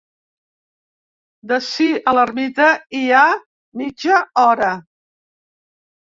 D'ací 1.51 1.89
a 2.11 2.13
l'ermita 2.19 2.69
hi 2.99 3.01
ha 3.17 3.19
mitja 3.81 4.17
hora. 4.45 4.71